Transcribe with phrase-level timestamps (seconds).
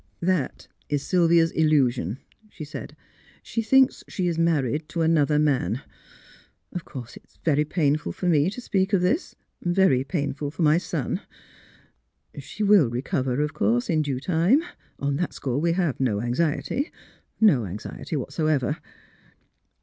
[0.19, 2.17] "That is Sylvia's illusion,"
[2.49, 2.95] she said."
[3.43, 5.83] She thinks she is married to another man.
[6.73, 10.63] Of course it is very painful for me to speak of this— very painful for
[10.63, 11.21] my son.
[12.39, 14.63] She will recover, of course, in due time.
[14.97, 16.91] On that score we have no anxiety—
[17.49, 18.79] no anxiety whatever."